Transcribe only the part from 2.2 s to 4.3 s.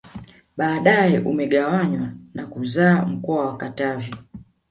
na kuzaa mkoa wa Katavi